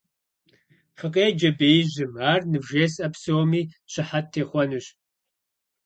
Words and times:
Фыкъеджэ 0.97 1.49
беижьым: 1.59 2.13
ар 2.31 2.41
нывжесӀэ 2.51 3.07
псоми 3.13 3.61
щыхьэт 3.91 4.25
техъуэнущ. 4.31 4.85